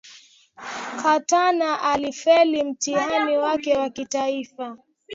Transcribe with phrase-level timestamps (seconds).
[1.03, 4.77] Katana alifeli mtihani wake wa kitaifa